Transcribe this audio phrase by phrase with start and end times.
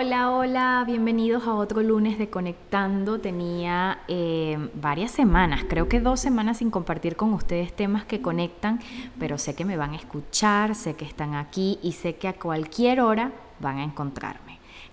[0.00, 3.18] Hola, hola, bienvenidos a otro lunes de Conectando.
[3.18, 8.78] Tenía eh, varias semanas, creo que dos semanas sin compartir con ustedes temas que conectan,
[9.18, 12.34] pero sé que me van a escuchar, sé que están aquí y sé que a
[12.34, 14.47] cualquier hora van a encontrarme.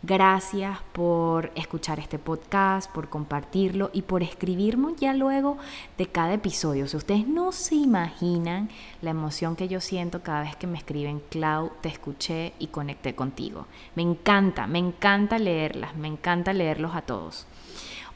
[0.08, 5.58] Gracias por escuchar este podcast, por compartirlo y por escribirme ya luego
[5.98, 6.88] de cada episodio.
[6.88, 8.70] Si ustedes no se imaginan
[9.02, 13.16] la emoción que yo siento cada vez que me escriben, Clau, te escuché y conecté
[13.16, 13.66] contigo.
[13.96, 17.48] Me encanta, me encanta leerlas, me encanta leerlos a todos.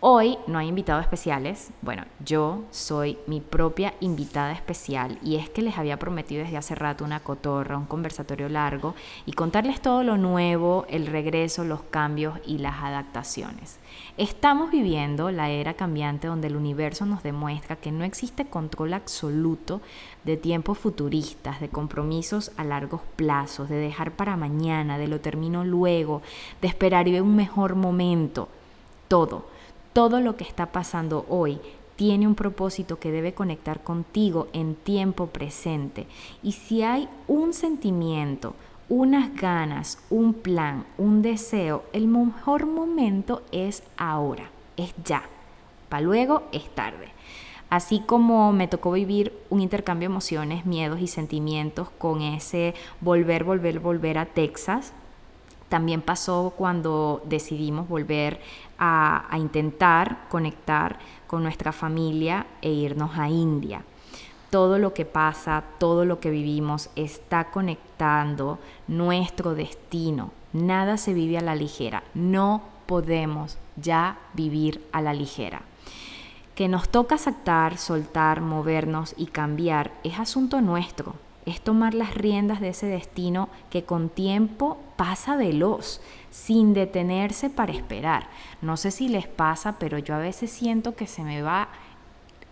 [0.02, 1.72] Hoy no hay invitados especiales.
[1.81, 6.73] Bueno, yo soy mi propia invitada especial y es que les había prometido desde hace
[6.73, 12.39] rato una cotorra, un conversatorio largo y contarles todo lo nuevo, el regreso, los cambios
[12.45, 13.77] y las adaptaciones.
[14.16, 19.81] Estamos viviendo la era cambiante donde el universo nos demuestra que no existe control absoluto
[20.23, 25.66] de tiempos futuristas, de compromisos a largos plazos, de dejar para mañana, de lo termino
[25.66, 26.22] luego,
[26.61, 28.47] de esperar y ver un mejor momento.
[29.09, 29.58] Todo
[29.93, 31.59] todo lo que está pasando hoy
[31.95, 36.07] tiene un propósito que debe conectar contigo en tiempo presente.
[36.41, 38.55] Y si hay un sentimiento,
[38.87, 45.23] unas ganas, un plan, un deseo, el mejor momento es ahora, es ya.
[45.89, 47.09] Para luego es tarde.
[47.69, 53.43] Así como me tocó vivir un intercambio de emociones, miedos y sentimientos con ese volver,
[53.43, 54.93] volver, volver a Texas,
[55.69, 58.41] también pasó cuando decidimos volver
[58.79, 63.83] a, intentar conectar con nuestra familia e irnos a India.
[64.49, 70.31] Todo lo que pasa, todo lo que vivimos está conectando nuestro destino.
[70.53, 72.03] Nada se vive a la ligera.
[72.15, 75.61] No podemos ya vivir a la ligera.
[76.55, 81.15] Que nos toca aceptar, soltar, movernos y cambiar es asunto nuestro
[81.49, 86.02] es tomar las riendas de ese destino que con tiempo pasa veloz,
[86.32, 88.27] sin detenerse para esperar.
[88.61, 91.70] No sé si les pasa, pero yo a veces siento que se me va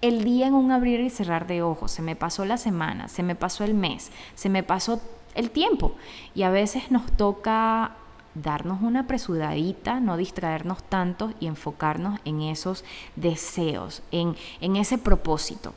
[0.02, 3.24] el día en un abrir y cerrar de ojos, se me pasó la semana, se
[3.24, 5.02] me pasó el mes, se me pasó
[5.36, 5.96] el tiempo.
[6.36, 7.96] Y a veces nos toca
[8.36, 12.84] darnos una apresuradita, no distraernos tanto y enfocarnos en esos
[13.16, 15.74] deseos, en, en ese propósito.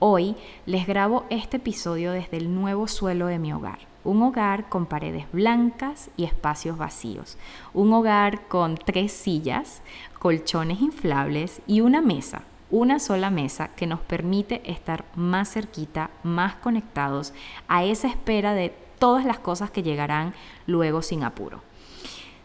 [0.00, 0.34] Hoy
[0.66, 3.78] les grabo este episodio desde el nuevo suelo de mi hogar.
[4.02, 7.38] Un hogar con paredes blancas y espacios vacíos.
[7.72, 9.82] Un hogar con tres sillas,
[10.18, 12.42] colchones inflables y una mesa.
[12.70, 17.32] Una sola mesa que nos permite estar más cerquita, más conectados
[17.68, 20.34] a esa espera de todas las cosas que llegarán
[20.66, 21.62] luego sin apuro.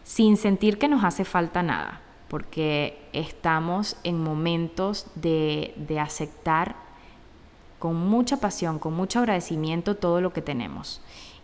[0.04, 6.89] Sin sentir que nos hace falta nada, porque estamos en momentos de, de aceptar
[7.80, 11.00] con mucha pasión, con mucho agradecimiento todo lo que tenemos.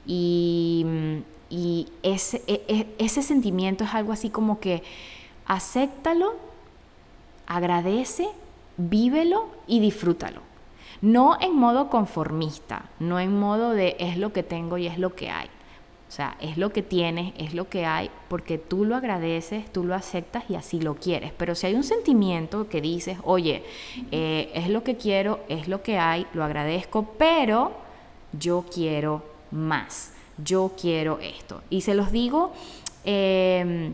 [0.06, 0.86] Y,
[2.02, 4.84] ese, e, e, ese sentimiento es algo así como que
[5.46, 6.34] acéptalo,
[7.46, 8.28] agradece,
[8.76, 10.42] vívelo y disfrútalo.
[11.00, 15.14] No en modo conformista, no en modo de es lo que tengo y es lo
[15.14, 15.48] que hay.
[16.16, 19.94] Sea, es lo que tienes, es lo que hay, porque tú lo agradeces, tú lo
[19.94, 21.30] aceptas y así lo quieres.
[21.36, 23.62] Pero si hay un sentimiento que dices, oye,
[24.10, 27.72] eh, es lo que quiero, es lo que hay, lo agradezco, pero
[28.32, 31.62] yo quiero más, yo quiero esto.
[31.68, 32.54] Y se los digo
[33.04, 33.92] em,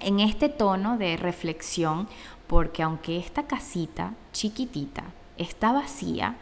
[0.00, 2.08] en este tono de reflexión,
[2.46, 5.04] porque aunque esta casita chiquitita
[5.36, 6.36] está vacía,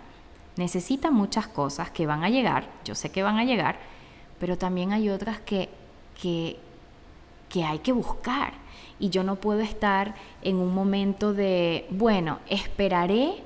[0.56, 3.97] necesita muchas cosas que van a llegar, yo sé que van a llegar,
[4.38, 5.68] pero también hay otras que,
[6.20, 6.56] que,
[7.64, 8.52] hay que buscar.
[8.98, 13.42] Y yo no puedo estar en un momento de, bueno, esperaré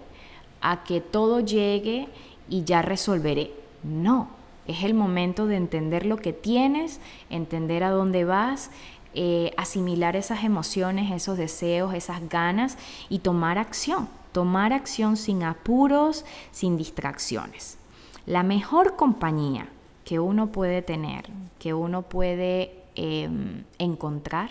[0.60, 2.08] a que todo llegue
[2.48, 3.52] y ya resolveré.
[3.82, 4.28] No,
[4.66, 7.00] es el momento de entender lo que tienes,
[7.30, 8.70] entender a dónde vas,
[9.14, 12.78] eh, asimilar esas emociones, esos deseos, esas ganas
[13.08, 14.08] y tomar acción.
[14.32, 17.76] Tomar acción sin apuros, sin distracciones.
[18.24, 19.68] La mejor compañía
[20.04, 24.50] que uno puede tener, que uno puede em, encontrar,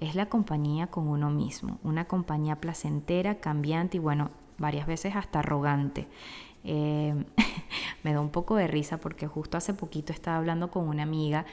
[0.00, 5.40] es la compañía con uno mismo, una compañía placentera, cambiante y bueno, varias veces hasta
[5.40, 6.06] arrogante.
[6.64, 7.14] Eh,
[8.02, 11.46] me da un poco de risa porque justo hace poquito estaba hablando con una amiga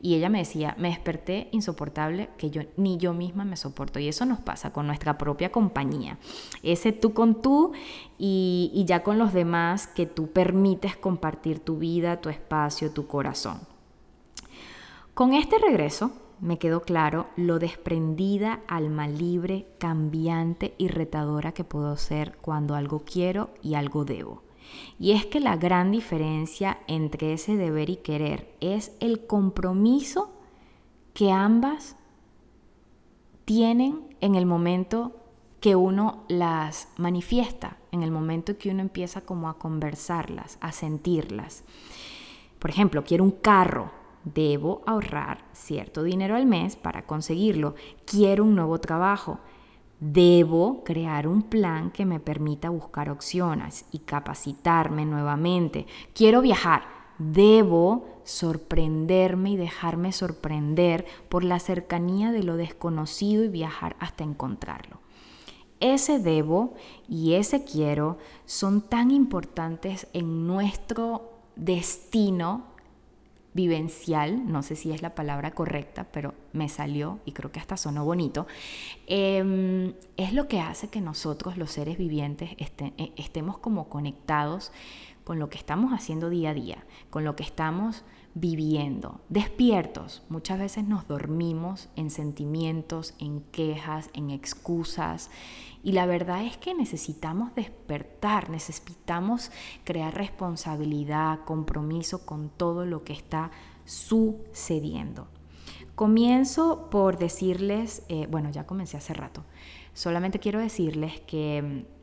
[0.00, 3.98] y ella me decía, me desperté insoportable que yo ni yo misma me soporto.
[3.98, 6.18] Y eso nos pasa con nuestra propia compañía.
[6.62, 7.72] Ese tú con tú
[8.16, 13.08] y, y ya con los demás que tú permites compartir tu vida, tu espacio, tu
[13.08, 13.60] corazón.
[15.14, 21.96] Con este regreso me quedó claro lo desprendida, alma libre, cambiante y retadora que puedo
[21.96, 24.47] ser cuando algo quiero y algo debo.
[24.98, 30.30] Y es que la gran diferencia entre ese deber y querer es el compromiso
[31.14, 31.96] que ambas
[33.44, 35.16] tienen en el momento
[35.60, 41.64] que uno las manifiesta, en el momento que uno empieza como a conversarlas, a sentirlas.
[42.58, 43.90] Por ejemplo, quiero un carro,
[44.24, 47.74] debo ahorrar cierto dinero al mes para conseguirlo.
[48.04, 49.38] Quiero un nuevo trabajo,
[50.00, 55.86] Debo crear un plan que me permita buscar opciones y capacitarme nuevamente.
[56.14, 56.82] Quiero viajar.
[57.18, 65.00] Debo sorprenderme y dejarme sorprender por la cercanía de lo desconocido y viajar hasta encontrarlo.
[65.80, 66.74] Ese debo
[67.08, 72.77] y ese quiero son tan importantes en nuestro destino
[73.58, 77.76] vivencial, no sé si es la palabra correcta, pero me salió y creo que hasta
[77.76, 78.46] sonó bonito,
[79.08, 84.70] em, es lo que hace que nosotros los seres vivientes e, estemos como conectados
[85.28, 88.02] con lo que estamos haciendo día a día, con lo que estamos
[88.32, 90.22] viviendo, despiertos.
[90.30, 95.30] Muchas veces nos dormimos en sentimientos, en quejas, en excusas.
[95.82, 99.52] Y la verdad es que necesitamos despertar, necesitamos
[99.84, 103.50] crear responsabilidad, compromiso con todo lo que está
[103.84, 105.28] sucediendo.
[105.94, 109.44] Comienzo por decirles, eh, bueno, ya comencé hace rato,
[109.92, 111.97] solamente quiero decirles que mm,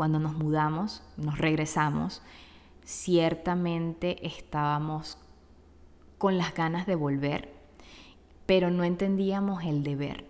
[0.00, 2.22] cuando nos mudamos, nos regresamos,
[2.86, 5.18] ciertamente estábamos
[6.16, 7.52] con las ganas de volver,
[8.46, 10.24] pero no entendíamos el deber.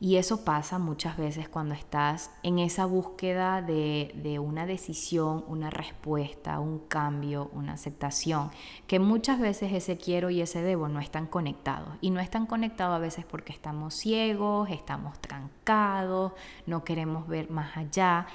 [0.00, 6.60] Y eso pasa muchas veces cuando estás en esa búsqueda de, una decisión, una respuesta,
[6.60, 8.50] un cambio, una aceptación,
[8.86, 11.96] que muchas veces ese quiero y ese debo no están conectados.
[12.00, 16.32] Y no están conectados a veces porque estamos ciegos, estamos trancados,
[16.66, 18.26] no queremos ver más allá.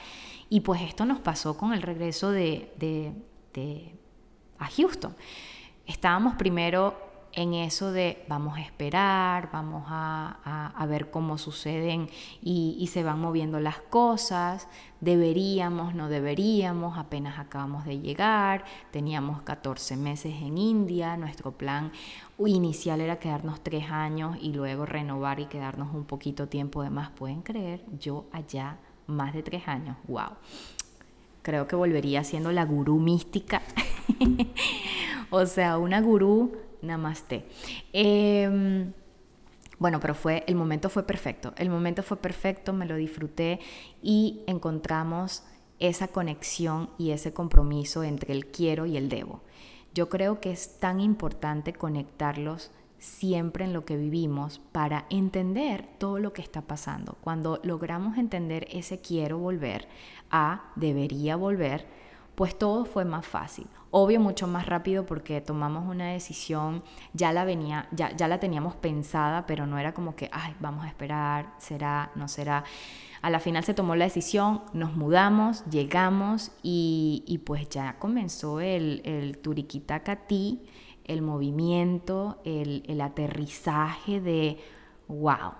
[0.49, 3.95] Y pues esto nos pasó con el regreso de, de
[4.57, 5.15] a Houston
[5.89, 12.09] estábamos primero en eso de vamos a esperar, vamos a, ver cómo suceden
[12.41, 14.67] y, se van moviendo las cosas,
[15.01, 21.91] deberíamos, no deberíamos, apenas acabamos de llegar, teníamos 14 meses en India, nuestro plan
[22.39, 27.11] inicial era quedarnos tres años y luego renovar y quedarnos un poquito tiempo de más,
[27.11, 30.31] pueden creer, yo allá más de tres años, wow.
[31.43, 33.61] Creo que volvería siendo la gurú mística.
[35.31, 37.45] O sea, una gurú, namaste.
[37.93, 38.91] Eh,
[39.79, 41.53] bueno, pero fue, el momento fue perfecto.
[41.57, 43.59] El momento fue perfecto, me lo disfruté
[44.03, 45.43] y encontramos
[45.79, 49.41] esa conexión y ese compromiso entre el quiero y el debo.
[49.93, 56.19] Yo creo que es tan importante conectarlos siempre en lo que vivimos para entender todo
[56.19, 57.17] lo que está pasando.
[57.21, 59.87] Cuando logramos entender ese quiero volver
[60.29, 61.87] a debería volver,
[62.39, 63.67] pues todo fue más fácil.
[63.91, 68.75] Obvio, mucho más rápido porque tomamos una decisión, ya la venía, ya, ya la teníamos
[68.77, 72.63] pensada, pero no era como que, ay, vamos a esperar, será, no será.
[73.21, 79.01] A la final se tomó la decisión, nos mudamos, llegamos y, pues ya comenzó el,
[79.03, 80.63] el turiquitacatí,
[81.03, 84.59] el movimiento, el, el aterrizaje de,
[85.09, 85.55] wow,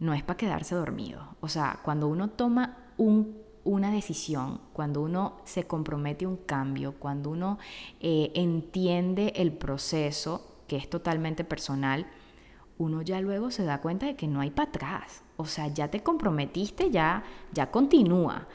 [0.00, 1.34] no es para quedarse dormido.
[1.40, 6.94] O sea, cuando uno toma un una decisión, cuando uno se compromete a un cambio,
[6.98, 7.58] cuando uno
[8.00, 12.06] eh, entiende el proceso, que es totalmente personal,
[12.78, 15.22] uno ya luego se da cuenta de que no hay para atrás.
[15.36, 18.48] O sea, ya te comprometiste, ya, ya continúa.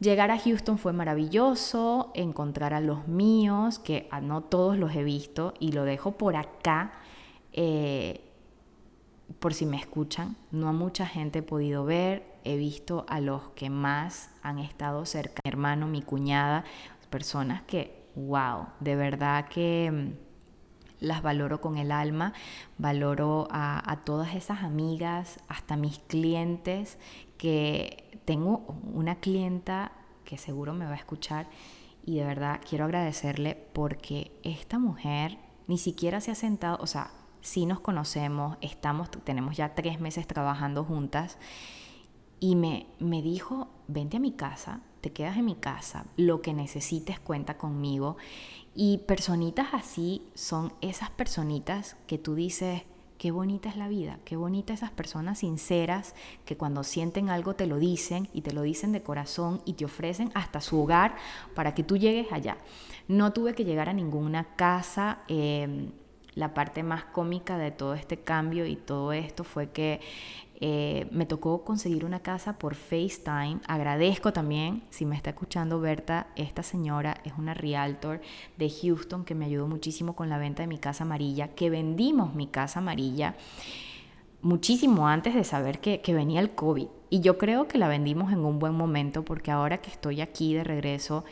[0.00, 5.54] Llegar a Houston fue maravilloso, encontrar a los míos, que no todos los he visto,
[5.58, 6.92] y lo dejo por acá.
[7.52, 8.20] Eh,
[9.38, 13.48] por si me escuchan, no a mucha gente he podido ver, he visto a los
[13.50, 16.64] que más han estado cerca, mi hermano, mi cuñada,
[17.10, 22.32] personas que, wow, de verdad que mm, las valoro con el alma,
[22.78, 26.98] valoro a, todas esas amigas, hasta mis clientes,
[27.36, 29.92] que tengo una clienta
[30.24, 31.48] que seguro me va a escuchar
[32.04, 37.10] y de verdad quiero agradecerle porque esta mujer ni siquiera se ha sentado, o sea,
[37.40, 41.38] sí nos conocemos, estamos, tenemos ya tres meses trabajando juntas
[42.40, 46.52] y me, me dijo, vente a mi casa, te quedas en mi casa, lo que
[46.52, 48.16] necesites cuenta conmigo.
[48.74, 52.82] Y personitas así son esas personitas que tú dices,
[53.18, 56.14] qué bonita es la vida, qué bonita esas personas sinceras
[56.44, 59.84] que cuando sienten algo te lo dicen y te lo dicen de corazón y te
[59.84, 61.16] ofrecen hasta su hogar
[61.54, 62.58] para que tú llegues allá.
[63.08, 65.20] No tuve que llegar a ninguna casa.
[65.28, 65.92] Em,
[66.34, 70.00] la parte más cómica de todo este cambio y todo esto fue que
[70.60, 73.60] eh, me tocó conseguir una casa por FaceTime.
[73.66, 78.20] Agradezco también, si me está escuchando Berta, esta señora es una realtor
[78.56, 82.34] de Houston que me ayudó muchísimo con la venta de mi casa amarilla, que vendimos
[82.34, 83.36] mi casa amarilla
[84.42, 86.86] muchísimo antes de saber que, que venía el COVID.
[87.10, 90.54] Y yo creo que la vendimos en un buen momento porque ahora que estoy aquí
[90.54, 91.24] de regreso,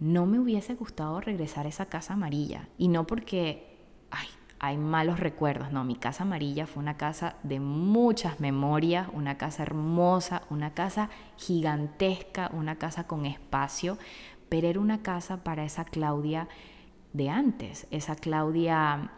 [0.00, 2.68] no me hubiese gustado regresar a esa casa amarilla.
[2.78, 3.77] Y no porque
[4.60, 5.72] hay malos recuerdos.
[5.72, 11.10] No, mi casa amarilla fue una casa de muchas memorias, una casa hermosa, una casa
[11.36, 13.98] gigantesca, una casa con espacio,
[14.48, 16.48] pero era una casa para esa Claudia
[17.12, 19.10] de antes, esa Claudia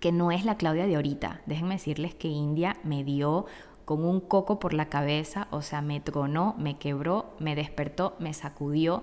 [0.00, 1.42] que no es la Claudia de ahorita.
[1.46, 3.46] Déjenme decirles que India me dio
[3.84, 8.32] con un coco por la cabeza, o sea, me tronó, me quebró, me despertó, me
[8.34, 9.02] sacudió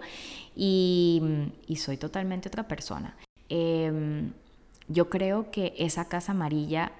[0.55, 3.15] y, soy totalmente otra persona.
[3.49, 4.31] Em,
[4.87, 6.91] yo creo que esa casa amarilla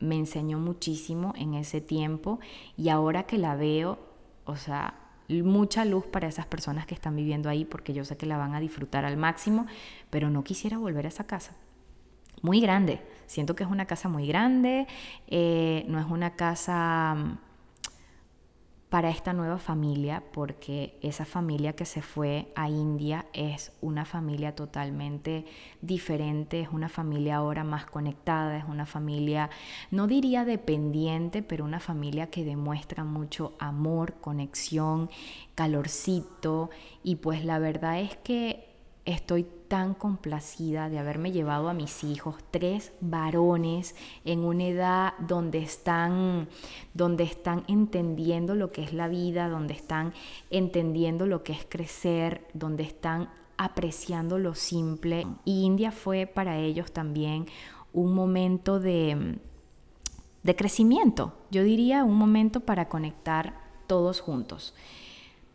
[0.00, 2.40] me enseñó muchísimo en ese tiempo
[2.76, 3.98] y ahora que la veo,
[4.44, 4.94] o sea,
[5.28, 8.54] mucha luz para esas personas que están viviendo ahí porque yo sé que la van
[8.54, 9.66] a disfrutar al máximo,
[10.10, 11.54] pero no quisiera volver a esa casa.
[12.42, 14.86] Muy grande, siento que es una casa muy grande,
[15.28, 17.38] eh, no es una casa
[18.94, 24.54] para esta nueva familia, porque esa familia que se fue a India es una familia
[24.54, 25.46] totalmente
[25.82, 29.50] diferente, es una familia ahora más conectada, es una familia,
[29.90, 35.10] no diría dependiente, pero una familia que demuestra mucho amor, conexión,
[35.56, 36.70] calorcito,
[37.02, 38.73] y pues la verdad es que
[39.04, 43.94] estoy tan complacida de haberme llevado a mis hijos, tres varones
[44.24, 46.48] en una edad donde están,
[46.94, 50.14] donde están entendiendo lo que es la vida, donde están
[50.50, 55.26] entendiendo lo que es crecer, donde están apreciando lo simple.
[55.44, 57.46] Y India fue para ellos también
[57.92, 59.38] un momento de,
[60.42, 63.54] de crecimiento, yo diría un momento para conectar
[63.86, 64.74] todos juntos.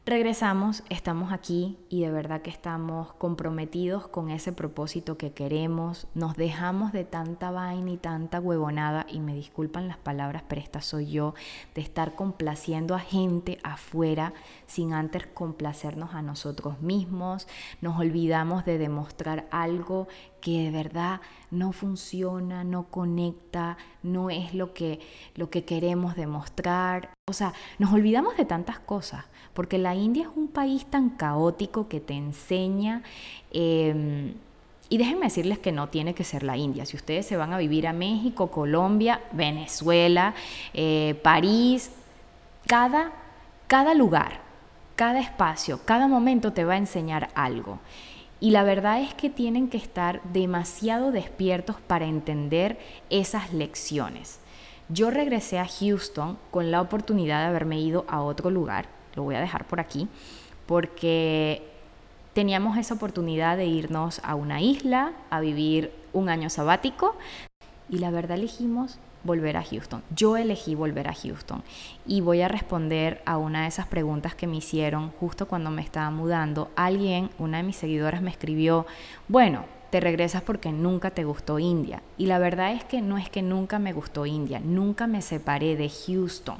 [0.09, 6.07] Regresamos, estamos aquí y de verdad que estamos comprometidos con ese propósito que queremos.
[6.15, 10.81] Nos dejamos de tanta vaina y tanta huevonada, y me disculpan las palabras, pero esta
[10.81, 11.35] soy yo,
[11.75, 14.33] de estar complaciendo a gente afuera
[14.65, 17.47] sin antes complacernos a nosotros mismos.
[17.79, 20.07] Nos olvidamos de demostrar algo
[20.39, 24.99] que de verdad no funciona, no conecta, no es lo que,
[25.35, 27.09] lo que queremos demostrar.
[27.27, 31.87] O sea, nos olvidamos de tantas cosas, porque la India es un país tan caótico
[31.87, 33.03] que te enseña...
[33.51, 34.33] Em,
[34.91, 36.83] y déjenme decirles que no tiene que ser la India.
[36.83, 40.33] Si ustedes se van a vivir a México, Colombia, Venezuela,
[40.73, 41.91] eh, París,
[42.65, 43.11] cada,
[43.67, 44.41] cada lugar,
[44.95, 47.77] cada espacio, cada momento te va a enseñar algo.
[48.41, 52.77] Y la verdad es que tienen que estar demasiado despiertos para entender
[53.09, 54.39] esas lecciones.
[54.87, 59.35] Yo regresé a Houston con la oportunidad de haberme ido a otro lugar, lo voy
[59.35, 60.07] a dejar por aquí,
[60.65, 61.61] porque
[62.33, 67.15] teníamos esa oportunidad de irnos a una isla, a vivir un año sabático,
[67.89, 70.01] y la verdad elegimos volver a Houston.
[70.15, 71.63] Yo elegí volver a Houston
[72.05, 75.81] y voy a responder a una de esas preguntas que me hicieron justo cuando me
[75.81, 76.69] estaba mudando.
[76.75, 78.85] Alguien, una de mis seguidoras me escribió,
[79.27, 82.01] bueno, te regresas porque nunca te gustó India.
[82.17, 85.75] Y la verdad es que no es que nunca me gustó India, nunca me separé
[85.75, 86.57] de Houston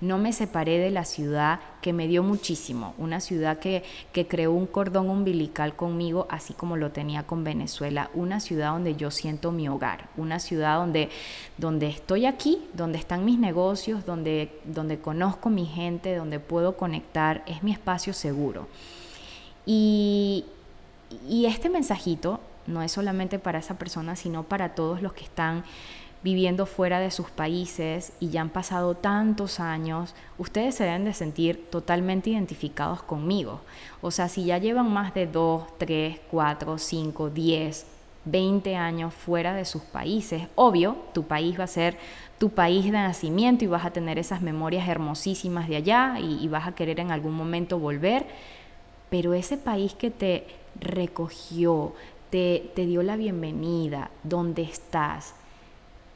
[0.00, 4.52] no me separé de la ciudad que me dio muchísimo, una ciudad que, que creó
[4.52, 9.52] un cordón umbilical conmigo, así como lo tenía con Venezuela, una ciudad donde yo siento
[9.52, 11.10] mi hogar, una ciudad donde,
[11.58, 17.42] donde estoy aquí, donde están mis negocios, donde, donde conozco mi gente, donde puedo conectar,
[17.46, 18.68] es mi espacio seguro.
[19.66, 20.46] Y,
[21.28, 25.64] y este mensajito no es solamente para esa persona, sino para todos los que están
[26.22, 31.14] viviendo fuera de sus países y ya han pasado tantos años, ustedes se deben de
[31.14, 33.60] sentir totalmente identificados conmigo.
[34.02, 37.86] O sea, si ya llevan más de 2, 3, 4, 5, 10,
[38.26, 41.96] 20 años fuera de sus países, obvio, tu país va a ser
[42.38, 46.66] tu país de nacimiento y vas a tener esas memorias hermosísimas de allá y, vas
[46.66, 48.26] a querer en algún momento volver,
[49.08, 50.46] pero ese país que te
[50.78, 51.94] recogió,
[52.30, 55.34] te, te dio la bienvenida, donde estás,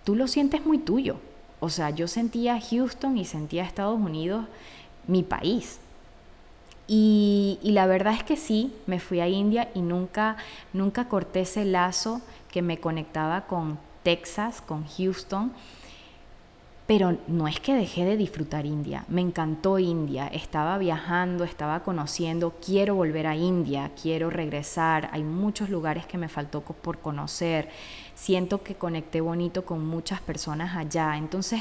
[0.04, 1.16] tú lo sientes muy tuyo.
[1.60, 4.44] O sea, yo sentía Houston y sentía Estados Unidos
[5.06, 5.80] mi país.
[6.86, 10.36] Y, la verdad es que sí, me fui a India y nunca,
[10.72, 12.20] nunca corté ese lazo
[12.50, 15.52] que me conectaba con Texas, con Houston.
[16.86, 22.52] Pero no es que dejé de disfrutar India, me encantó India, estaba viajando, estaba conociendo,
[22.62, 27.70] quiero volver a India, quiero regresar, hay muchos lugares que me faltó por conocer,
[28.14, 31.60] siento que conecté bonito con muchas personas allá, entonces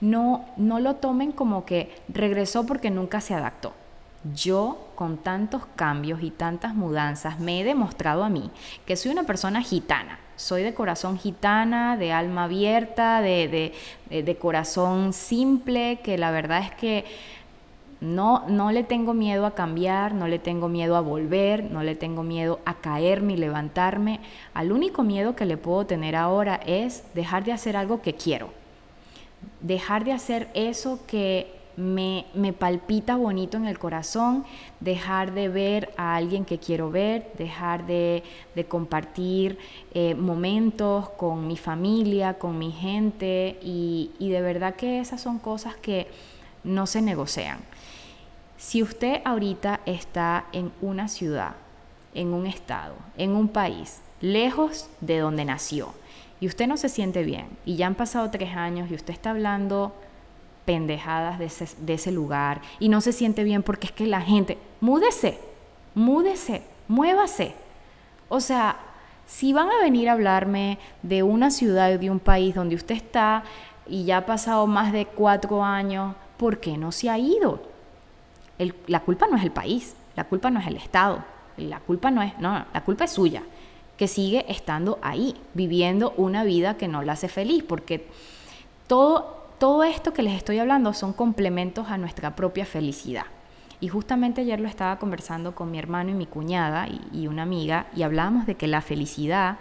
[0.00, 3.72] no, no lo tomen como que regresó porque nunca se adaptó.
[4.34, 8.50] Yo, con tantos cambios y tantas mudanzas, me he demostrado a mí
[8.86, 10.18] que soy una persona gitana.
[10.36, 13.72] Soy de corazón gitana, de alma abierta, de,
[14.10, 17.04] de, corazón simple, que la verdad es que
[18.00, 21.94] no, no le tengo miedo a cambiar, no le tengo miedo a volver, no le
[21.94, 24.20] tengo miedo a caerme y levantarme.
[24.52, 28.50] Al único miedo que le puedo tener ahora es dejar de hacer algo que quiero.
[29.60, 34.44] Dejar de hacer eso que me, palpita bonito en el corazón,
[34.80, 38.22] dejar de ver a alguien que quiero ver, dejar de,
[38.68, 39.58] compartir
[39.92, 45.38] eh, momentos con mi familia, con mi gente y, y de verdad que esas son
[45.38, 46.06] cosas que
[46.64, 47.58] no se negocian.
[48.56, 51.54] Si usted ahorita está en una ciudad,
[52.14, 55.92] en un estado, en un país, lejos de donde nació,
[56.40, 59.30] y usted no se siente bien, y ya han pasado tres años y usted está
[59.30, 59.92] hablando
[60.64, 65.38] pendejadas de ese, lugar y no se siente bien porque es que la gente, múdese,
[65.94, 67.54] múdese, muévase.
[68.28, 68.78] O sea,
[69.26, 72.94] si van a venir a hablarme de una ciudad y de un país donde usted
[72.94, 73.44] está
[73.86, 77.74] y ya ha pasado más de cuatro años, ¿por qué no se ha ido?
[78.86, 81.24] la culpa no es el país, la culpa no es el Estado,
[81.56, 83.42] la culpa no es, no, la culpa es suya,
[83.96, 88.08] que sigue estando ahí, viviendo una vida que no la hace feliz, porque
[88.86, 93.24] todo todo esto que les estoy hablando son complementos a nuestra propia felicidad.
[93.80, 97.86] Y justamente ayer lo estaba conversando con mi hermano y mi cuñada y, una amiga
[97.94, 99.58] y hablábamos de que la felicidad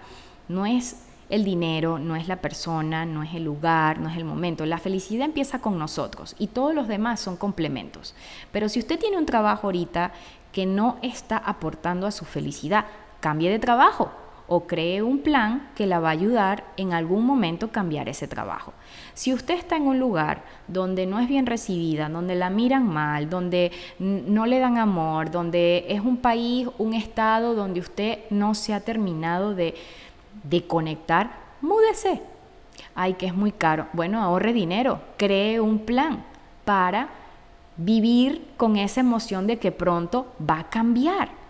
[0.47, 4.23] no es el dinero, no es la persona, no es el lugar, no es el
[4.23, 4.67] momento.
[4.67, 8.13] La felicidad empieza con nosotros y todos los demás son complementos.
[8.51, 10.11] Pero si usted tiene un trabajo ahorita
[10.51, 12.85] que no está aportando a su felicidad,
[13.19, 14.11] cambie de trabajo
[14.47, 18.73] o cree un plan que la va a ayudar en algún momento cambiar ese trabajo.
[19.15, 23.27] Si usted está en un lugar donde no es bien recibida, donde la miran mal,
[23.27, 28.75] donde no le dan amor, donde es un país, un estado donde usted no se
[28.75, 29.73] ha terminado de,
[30.43, 32.21] de conectar, múdese.
[32.95, 33.87] Ay, que es muy caro.
[33.93, 36.23] Bueno, ahorre dinero, cree un plan
[36.65, 37.09] para
[37.77, 41.43] vivir con esa emoción de que pronto va a cambiar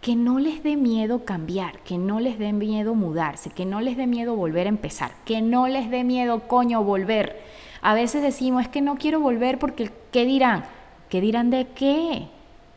[0.00, 3.96] que no les dé miedo cambiar, que no les dé miedo mudarse, que no les
[3.96, 7.40] dé miedo volver a empezar, que no les dé miedo, coño, volver.
[7.82, 10.64] A veces decimos, es que no quiero volver porque, ¿qué dirán?
[11.10, 12.28] ¿Qué dirán de qué?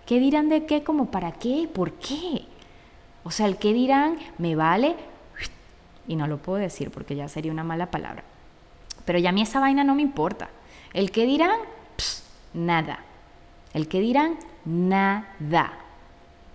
[0.06, 0.84] ¿Qué dirán de qué?
[0.84, 1.70] ¿Como para qué?
[1.74, 2.46] ¿Por qué?
[3.24, 4.96] O sea, el qué dirán me vale,
[6.08, 8.24] y no lo puedo decir porque ya sería una mala palabra.
[9.06, 10.50] Pero ya a mí esa vaina no me importa.
[10.94, 11.60] El qué dirán,
[12.54, 13.00] nada.
[13.74, 15.74] El qué dirán, nada.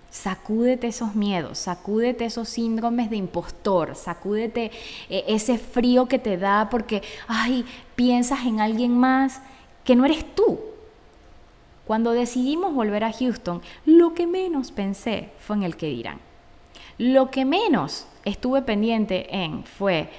[0.09, 4.71] Sacúdete esos miedos, sacúdete esos síndromes de impostor, sacúdete
[5.07, 7.63] eh, ese frío que te da porque, ay,
[7.95, 9.41] piensas en alguien más
[9.83, 10.59] que no eres tú.
[11.85, 16.19] Cuando decidimos volver a Houston, lo que menos pensé fue en el que dirán.
[16.99, 20.09] Lo que menos estuve pendiente en fue,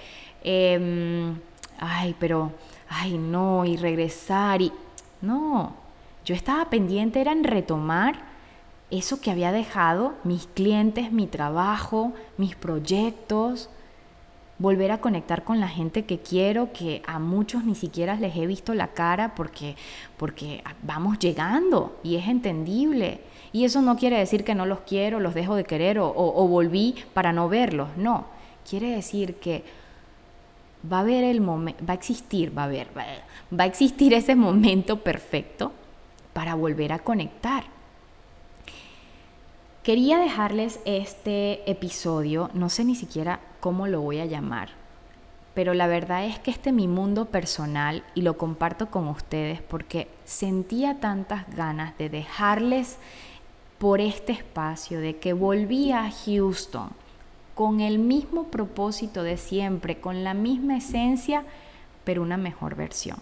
[0.42, 1.38] em,
[1.78, 2.52] ay, pero,
[2.88, 4.72] ay, no, y regresar y...
[5.20, 5.74] No,
[6.24, 8.14] yo estaba pendiente, era en retomar
[8.90, 13.68] eso que había dejado, mis clientes, mi trabajo, mis proyectos,
[14.60, 18.46] volver a conectar con la gente que quiero, que a muchos ni siquiera les he
[18.46, 19.74] visto la cara porque,
[20.16, 23.22] porque vamos llegando y es entendible.
[23.52, 26.46] Y eso no quiere decir que no los quiero, los dejo de querer o, o
[26.46, 28.26] volví para no verlos, no.
[28.68, 29.64] Quiere decir que
[30.90, 34.36] va a haber el momento, va a existir, va a haber, va a existir ese
[34.36, 35.72] momento perfecto
[36.32, 37.64] para volver a conectar
[39.82, 44.70] Quería dejarles este episodio, no sé ni siquiera cómo lo voy a llamar,
[45.54, 49.60] pero la verdad es que este es mi mundo personal y lo comparto con ustedes
[49.62, 52.98] porque sentía tantas ganas de dejarles
[53.78, 56.90] por este espacio, de que volví a Houston
[57.54, 61.44] con el mismo propósito de siempre, con la misma esencia,
[62.04, 63.18] pero una mejor versión.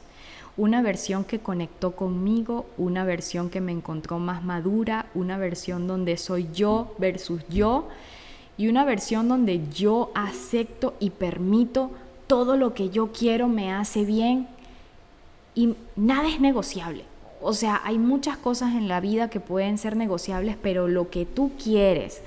[0.57, 6.17] Una versión que conectó conmigo, una versión que me encontró más madura, una versión donde
[6.17, 7.89] soy yo versus yo
[8.59, 11.93] y una versión donde yo acepto y permito
[12.27, 14.49] todo lo que yo quiero me hace bien
[15.55, 17.05] y nada es negociable.
[17.41, 21.25] o sea, hay muchas cosas en la vida que pueden ser negociables, pero lo que
[21.25, 22.21] tú quieres,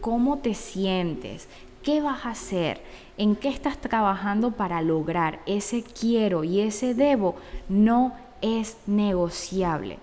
[0.00, 1.46] cómo te sientes,
[1.82, 2.80] qué vas a hacer,
[3.18, 7.36] en qué estás trabajando para lograr ese quiero y ese debo,
[7.68, 9.98] no es negociable.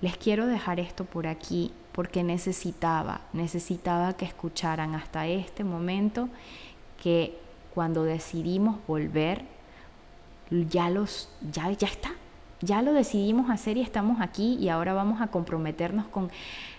[0.00, 6.28] Les quiero dejar esto por aquí porque necesitaba, necesitaba que escucharan hasta este momento
[7.02, 7.38] que
[7.74, 9.44] cuando decidimos volver,
[10.50, 12.12] ya los, ya, ya está,
[12.60, 16.30] ya lo decidimos hacer y estamos aquí y ahora vamos a comprometernos con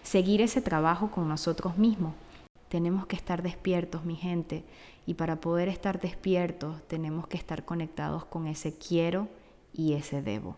[0.01, 2.13] seguir ese trabajo con nosotros mismos.
[2.69, 4.63] Tenemos que estar despiertos, mi gente,
[5.05, 9.27] y para poder estar despiertos tenemos que estar conectados con ese quiero
[9.73, 10.57] y ese debo.